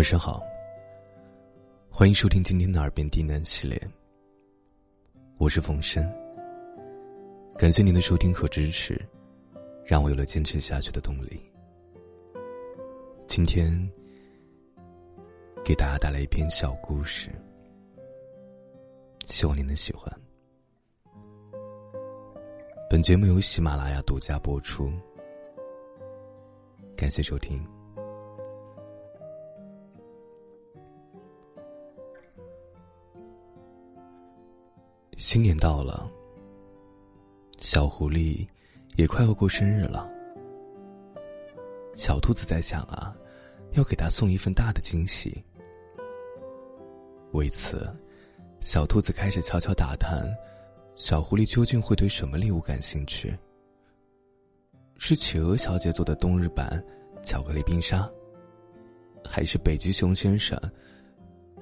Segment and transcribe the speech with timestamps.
[0.00, 0.42] 晚上好，
[1.90, 3.78] 欢迎收听今天的《耳边低喃》系列。
[5.36, 6.02] 我是冯生，
[7.58, 8.98] 感谢您的收听和支持，
[9.84, 11.38] 让我有了坚持下去的动力。
[13.26, 13.70] 今天
[15.62, 17.28] 给大家带来一篇小故事，
[19.26, 20.10] 希望您能喜欢。
[22.88, 24.90] 本节目由喜马拉雅独家播出，
[26.96, 27.62] 感谢收听。
[35.32, 36.10] 新年到了，
[37.60, 38.44] 小狐狸
[38.96, 40.10] 也快要过生日了。
[41.94, 43.14] 小兔子在想啊，
[43.74, 45.40] 要给他送一份大的惊喜。
[47.30, 47.88] 为此，
[48.58, 50.28] 小兔子开始悄悄打探。
[50.96, 53.32] 小狐狸究竟会对什么礼物感兴趣？
[54.96, 56.84] 是企鹅小姐做的冬日版
[57.22, 58.10] 巧克力冰沙，
[59.24, 60.60] 还是北极熊先生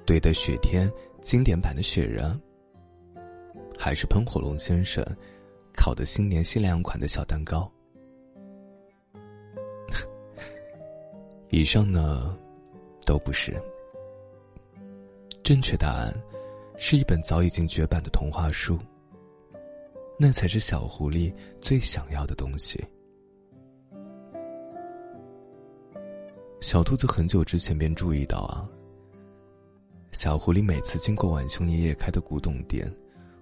[0.06, 2.40] 堆的雪天经典版的雪人，
[3.78, 5.04] 还是喷火龙先生
[5.72, 7.70] 烤的新年限量款的小蛋糕？
[11.50, 12.36] 以上呢，
[13.06, 13.56] 都不是。
[15.42, 16.12] 正确答案
[16.76, 18.78] 是一本早已经绝版的童话书。
[20.20, 22.84] 那才是小狐狸最想要的东西。
[26.60, 28.68] 小兔子很久之前便注意到啊，
[30.10, 32.92] 小狐狸每次经过晚熊爷爷开的古董店，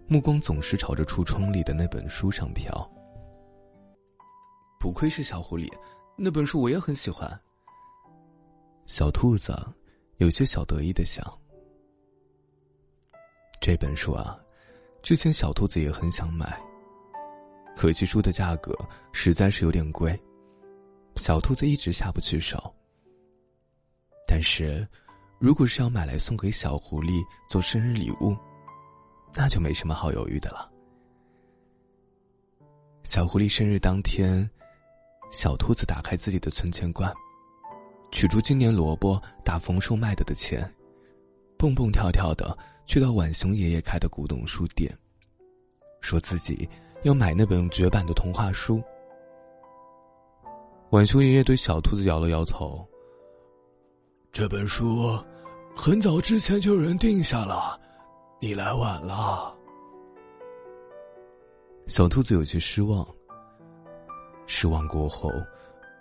[0.09, 2.71] 目光总是朝着橱窗里的那本书上飘。
[4.79, 5.69] 不愧是小狐狸，
[6.17, 7.29] 那本书我也很喜欢。
[8.87, 9.53] 小兔子
[10.19, 11.25] 有些小得意的想
[13.61, 14.39] ：“这本书啊。”
[15.03, 16.61] 之前小兔子也很想买，
[17.77, 18.77] 可惜书的价格
[19.13, 20.19] 实在是有点贵，
[21.15, 22.75] 小兔子一直下不去手。
[24.27, 24.85] 但是，
[25.39, 28.37] 如果是要买来送给小狐狸做生日礼物，
[29.37, 30.71] 那就没什么好犹豫的了。
[33.05, 34.49] 小狐狸生日当天，
[35.31, 37.13] 小兔子打开自己的存钱罐，
[38.11, 40.69] 取出今年萝卜打丰收卖的的钱，
[41.57, 42.57] 蹦蹦跳跳的。
[42.87, 44.97] 去到浣熊爷爷开的古董书店，
[46.01, 46.69] 说自己
[47.03, 48.81] 要买那本绝版的童话书。
[50.91, 52.87] 浣熊爷爷对小兔子摇了摇头
[54.31, 55.19] ：“这本书
[55.75, 57.77] 很早之前就有人定下了，
[58.41, 59.55] 你来晚了。”
[61.87, 63.07] 小兔子有些失望。
[64.47, 65.31] 失望过后，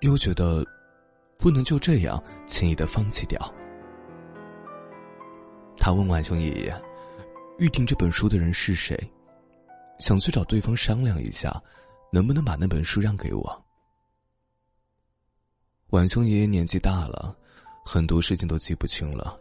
[0.02, 0.64] 又觉得
[1.38, 3.40] 不能就这样轻易的放弃掉。
[5.78, 6.82] 他问晚熊爷爷
[7.58, 8.98] ：“预定这本书的人是谁？
[10.00, 11.62] 想去找对方商量一下，
[12.12, 13.66] 能不能把那本书让给我？”
[15.90, 17.36] 晚熊爷爷年纪大了，
[17.84, 19.40] 很多事情都记不清了。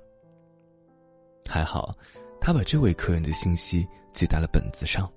[1.47, 1.91] 还好，
[2.47, 5.11] 他把这位客人的信息记在了本子上。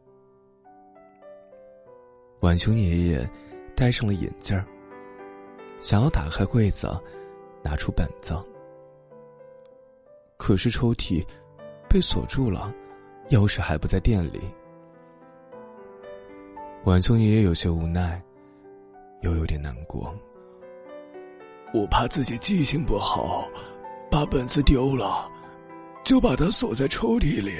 [2.39, 3.29] 浣熊爷爷
[3.75, 4.65] 戴上了眼镜儿，
[5.81, 6.89] 想要打开柜子，
[7.61, 8.33] 拿出本子。
[10.37, 11.21] 可是抽屉
[11.89, 12.73] 被锁住了，
[13.29, 14.39] 钥匙还不在店里。
[16.85, 18.23] 晚秋爷爷有些无奈，
[19.19, 20.15] 又有点难过。
[21.73, 23.49] 我怕自己记性不好，
[24.09, 25.29] 把本子丢了，
[26.07, 27.59] 就把它锁在抽屉里。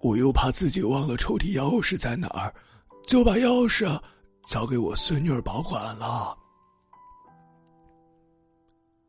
[0.00, 2.52] 我又怕自己忘了抽屉钥匙在哪儿，
[3.06, 3.88] 就把钥匙
[4.48, 6.36] 交给我孙女儿保管了。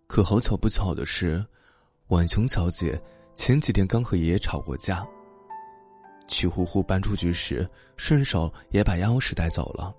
[0.06, 1.44] 可好巧不巧的是。
[2.10, 3.02] 婉琼小姐
[3.36, 5.04] 前几天刚和爷爷吵过架，
[6.28, 7.68] 气呼呼搬出去时，
[7.98, 9.92] 顺手也把钥匙带走了。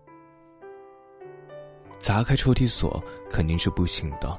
[1.99, 4.39] 砸开抽屉锁肯定是不行的。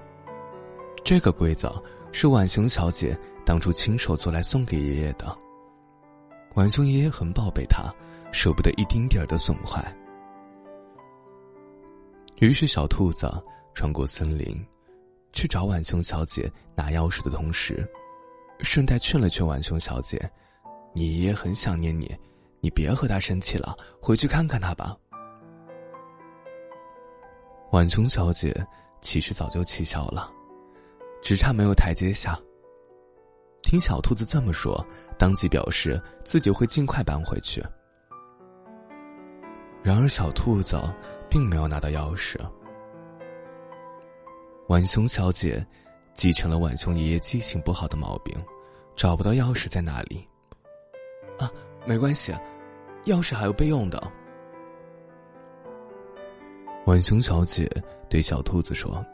[1.04, 1.70] 这个柜子
[2.12, 5.38] 是浣熊小姐当初亲手做来送给爷爷的，
[6.54, 7.94] 浣熊爷爷很宝贝它，
[8.32, 9.84] 舍不得一丁点儿的损坏。
[12.38, 13.32] 于是，小兔子
[13.74, 14.66] 穿过森林。
[15.34, 17.88] 去找浣熊小姐拿钥匙的同时，
[18.62, 20.20] 顺带劝了劝浣熊小姐
[20.96, 22.16] ：“你爷爷很想念你，
[22.60, 24.98] 你别和他生气了，回去看看他吧。”
[27.70, 28.66] 浣熊小姐
[29.00, 30.32] 其实早就气消了，
[31.28, 32.40] 只差没有台阶下。
[33.62, 34.82] 听小兔子这么说，
[35.20, 37.62] 当即表示自己会尽快搬回去。
[39.84, 40.82] 然而，小兔子
[41.30, 42.40] 并没有拿到钥匙。
[44.70, 45.62] 浣熊小姐
[46.14, 48.34] 继承了浣熊爷爷记性不好的毛病，
[48.96, 50.26] 找不到钥匙在哪里。
[51.38, 51.52] 啊，
[51.86, 52.32] 没关系，
[53.04, 54.02] 钥匙还有备用的。
[56.86, 57.70] 浣熊小姐
[58.10, 59.06] 对小兔子说：“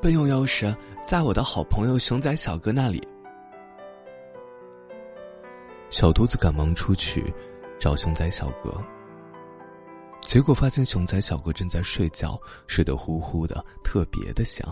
[0.00, 0.74] 备用钥匙
[1.04, 3.06] 在我的好朋友熊仔小哥那里。
[5.90, 7.32] 小兔子赶忙出去
[7.78, 8.72] 找熊仔小哥，
[10.22, 14.64] 结果发现熊仔小哥正在睡觉，睡得呼呼的，特别的香。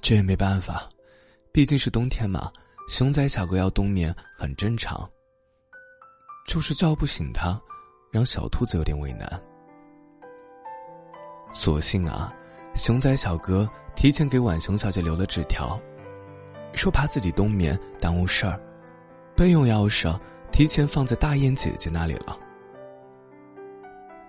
[0.00, 0.88] 这也没办法，
[1.52, 2.52] 毕竟是冬天嘛，
[2.88, 5.08] 熊仔小哥要冬眠很正常。
[6.46, 7.60] 就是叫不醒他，
[8.10, 9.42] 让小兔子有点为难。
[11.52, 12.32] 索性啊，
[12.80, 15.78] 熊仔小哥提前给浣熊小姐留了纸条，
[16.72, 18.58] 说怕自己冬眠耽误事儿。
[19.36, 20.18] 备用钥匙
[20.50, 22.38] 提前放在大雁姐姐那里了。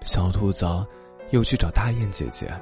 [0.04, 0.66] 小兔子
[1.30, 2.54] 又去找大雁姐姐，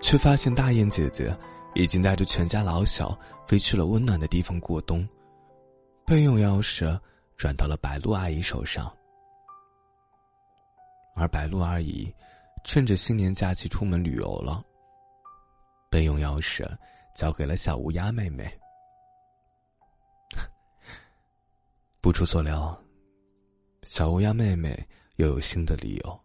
[0.00, 1.36] 却发现大雁姐姐
[1.74, 3.16] 已经带着全家老小
[3.46, 5.06] 飞去了温暖的地方过冬。
[6.06, 6.98] 备用钥匙
[7.36, 8.90] 转到了白鹿阿姨手上，
[11.14, 12.10] 而白鹿阿姨
[12.66, 14.60] 趁着新年假期出门旅游了。
[15.88, 16.68] 备用钥匙
[17.14, 18.44] 交给了小乌鸦妹妹。
[22.02, 22.76] 不出所料，
[23.84, 24.76] 小乌鸦妹妹
[25.14, 26.20] 又有新的理由，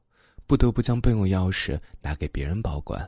[0.47, 3.07] 不得不将备用钥匙拿给别人保管。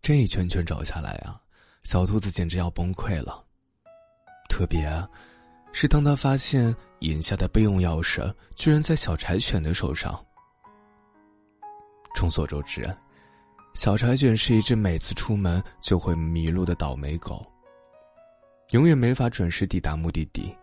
[0.00, 1.38] 这一圈圈找下来啊，
[1.82, 3.44] 小兔子简直要崩溃了。
[4.48, 4.88] 特别
[5.72, 10.18] 是当他发现眼下的备用钥匙居然在小柴犬的手上。
[12.14, 12.88] 众所周知，
[13.74, 17.44] 小柴犬是一只每次出门就会迷路的倒霉狗。
[18.70, 20.54] 永远没法准时抵达目的地。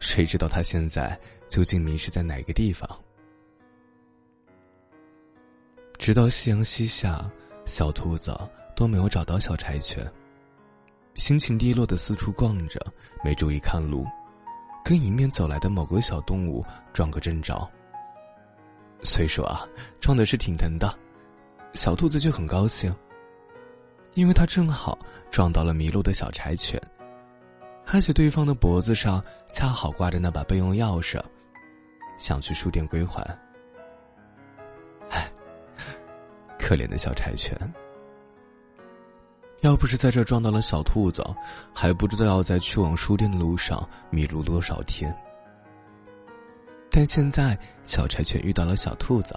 [0.00, 1.18] 谁知道它现在
[1.48, 2.88] 究竟迷失在哪个地方？
[5.98, 7.28] 直到夕阳西下，
[7.64, 8.32] 小兔子
[8.76, 10.08] 都没有找到小柴犬，
[11.14, 12.80] 心情低落的四处逛着，
[13.24, 14.06] 没注意看路，
[14.84, 17.68] 跟迎面走来的某个小动物撞个正着。
[19.02, 19.66] 虽说啊，
[20.00, 20.92] 撞的是挺疼的，
[21.72, 22.94] 小兔子却很高兴，
[24.14, 24.98] 因为它正好
[25.30, 26.80] 撞到了迷路的小柴犬。
[27.90, 31.18] 而且对方的脖子上恰好挂着那把备用钥匙，
[32.18, 33.22] 想去书店归还。
[35.08, 35.30] 唉，
[36.58, 37.56] 可怜的小柴犬，
[39.60, 41.24] 要不是在这撞到了小兔子，
[41.74, 45.16] 还不知道要在去往书店的路上迷路多少天。
[46.98, 49.32] 但现在小柴犬遇到了小兔子，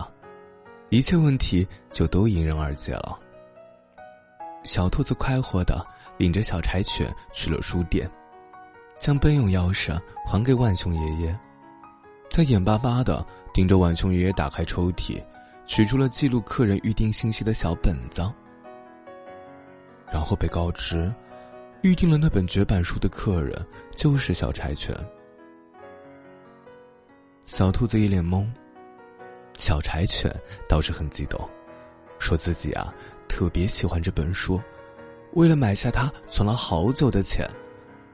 [0.89, 3.15] 一切问题就都迎刃而解了。
[4.63, 5.85] 小兔子快活的
[6.17, 8.09] 领着小柴犬去了书店。
[8.97, 11.39] 将备用钥匙还给万熊爷爷，
[12.31, 13.23] 他眼巴巴的
[13.53, 15.23] 盯着万熊爷爷打开抽屉，
[15.67, 18.23] 取出了记录客人预订信息的小本子，
[20.11, 21.13] 然后被告知，
[21.83, 23.55] 预定了那本绝版书的客人
[23.95, 24.95] 就是小柴犬。
[27.43, 28.47] 小兔子一脸懵，
[29.57, 30.33] 小柴犬
[30.69, 31.49] 倒是很激动，
[32.19, 32.93] 说自己啊
[33.27, 34.61] 特别喜欢这本书，
[35.33, 37.49] 为了买下它存了好久的钱。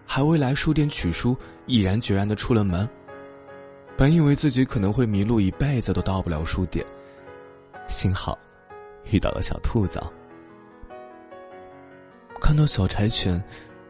[0.09, 1.35] 还未来书店取书，
[1.65, 2.87] 毅然决然的出了门。
[3.97, 6.85] 本以为自己可能会迷路一辈子都到不了书店，
[7.87, 8.39] 幸好
[9.11, 10.01] 遇到了小兔子。
[12.39, 13.43] 看到小柴犬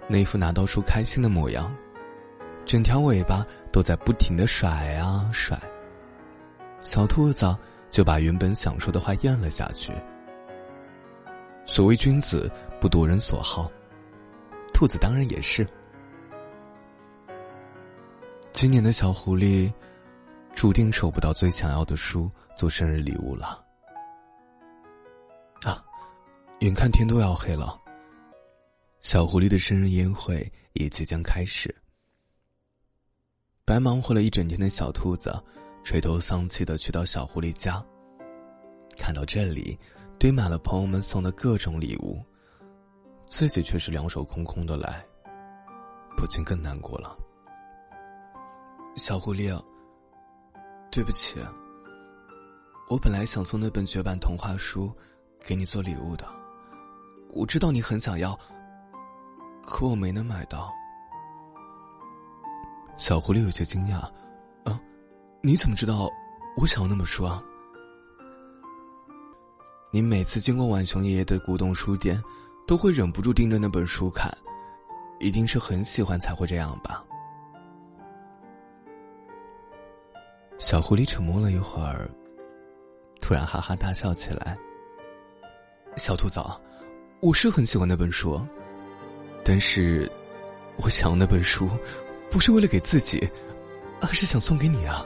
[0.07, 1.71] 那副拿到书开心的模样，
[2.67, 5.57] 整条尾巴都在不停的甩啊甩，
[6.81, 7.55] 小兔子
[7.89, 9.93] 就把原本想说的话咽了下去。
[11.65, 12.51] 所谓君子
[12.81, 13.71] 不夺人所好，
[14.73, 15.65] 兔子当然也是。
[18.51, 19.71] 今年的小狐狸，
[20.53, 23.63] 注定收不到最想要的书做生日礼物了。
[25.63, 25.81] 啊，
[26.59, 27.79] 眼看天都要黑了，
[28.99, 31.73] 小狐狸的生日宴会也即将开始。
[33.67, 35.29] 白忙活了一整天的小兔子，
[35.83, 37.83] 垂头丧气的去到小狐狸家，
[38.97, 39.77] 看到这里
[40.17, 42.23] 堆满了朋友们送的各种礼物，
[43.27, 45.05] 自己却是两手空空的来，
[46.15, 47.13] 不禁更难过了。
[48.95, 49.53] 小狐狸，
[50.89, 51.37] 对不起，
[52.89, 54.89] 我本来想送那本绝版童话书
[55.45, 56.25] 给你做礼物的，
[57.33, 58.33] 我知道你很想要，
[59.65, 60.71] 可我没能买到。
[62.97, 63.99] 小狐狸有些惊讶，
[64.63, 64.81] 啊，
[65.41, 66.09] 你怎么知道
[66.57, 67.43] 我想要那本书啊？
[69.91, 72.21] 你每次经过浣熊爷爷的古董书店，
[72.65, 74.35] 都会忍不住盯着那本书看，
[75.19, 77.05] 一定是很喜欢才会这样吧？
[80.57, 82.09] 小狐狸沉默了一会儿，
[83.21, 84.57] 突然哈哈大笑起来。
[85.97, 86.41] 小兔子，
[87.21, 88.41] 我是很喜欢那本书，
[89.45, 90.11] 但是，
[90.77, 91.69] 我想要那本书，
[92.29, 93.27] 不是为了给自己，
[93.99, 95.05] 而是想送给你啊！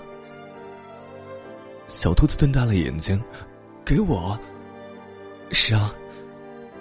[1.88, 3.22] 小兔子瞪大了眼睛，
[3.86, 4.38] 给我？
[5.52, 5.94] 是啊，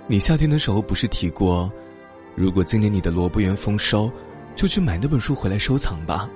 [0.07, 1.71] 你夏天的时候不是提过，
[2.35, 4.11] 如果今年你的萝卜园丰收，
[4.57, 6.29] 就去买那本书回来收藏吧。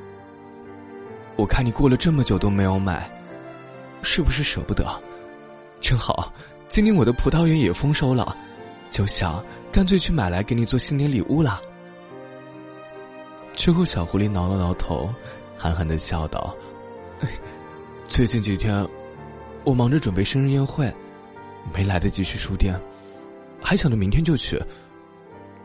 [1.37, 3.11] 我看你过了这么久都没有买，
[4.03, 4.85] 是不是舍不得？
[5.81, 6.33] 正好，
[6.69, 8.37] 今年我的葡萄园也丰收了，
[8.91, 11.61] 就想干脆去买来给你做新年礼物啦。
[13.57, 15.09] 之后，小狐狸挠了挠头，
[15.57, 16.55] 憨憨的笑道
[18.07, 18.87] ：“最近几天，
[19.65, 20.93] 我忙着准备生日宴会，
[21.73, 22.79] 没来得及去书店，
[23.63, 24.61] 还想着明天就去，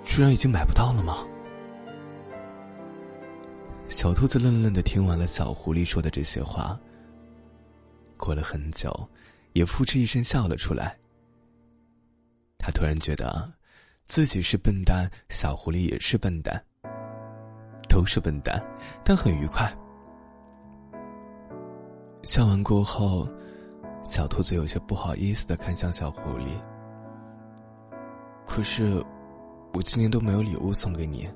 [0.04, 1.26] 居然已经买不到了吗？”
[3.90, 6.80] 小兔子愣愣的听完了小狐狸说的这些话，
[8.18, 9.10] 过了很久。
[9.54, 10.96] 也扑哧一声笑了出来。
[12.60, 13.52] 他突然觉得，
[14.06, 16.64] 自己是笨蛋，小狐狸也是笨蛋，
[18.00, 18.66] 都是笨蛋，
[19.04, 19.70] 但很愉快。
[22.24, 23.28] 笑完过后，
[24.06, 26.46] 小兔子有些不好意思的看向小狐狸。
[28.48, 29.04] 可是，
[29.74, 31.30] 我今年都没有礼物送给你。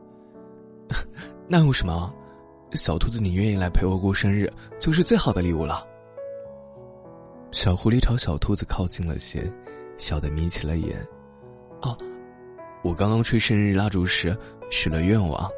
[1.50, 2.14] 那有什么？
[2.76, 5.86] 小兔子，你愿意来陪我过生日，就是最好的礼物了。
[7.52, 9.52] 小狐狸朝小兔子靠近了些，
[9.98, 10.98] 笑得眯起了眼。
[11.82, 11.98] 哦，
[12.86, 14.34] 我刚刚吹生日蜡烛时
[14.72, 15.52] 许了愿望，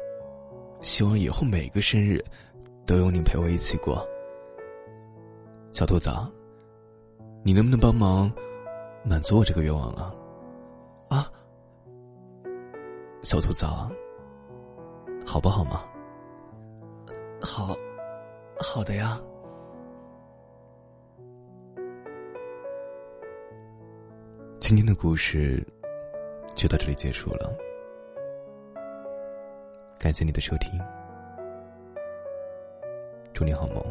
[0.82, 2.24] 希望以后每个生日
[2.86, 4.06] 都有你陪我一起过。
[5.72, 6.10] 小兔子，
[7.42, 8.32] 你能不能帮忙
[9.04, 10.14] 满足我这个愿望啊？
[11.08, 11.30] 啊，
[13.22, 13.66] 小兔子，
[15.26, 15.84] 好不好嘛？
[17.40, 17.76] 好，
[18.58, 19.20] 好的呀。
[24.58, 25.64] 今天的故事
[26.54, 27.54] 就到这里结束了，
[30.06, 30.80] 感谢你的收听，
[33.34, 33.84] 祝你好梦。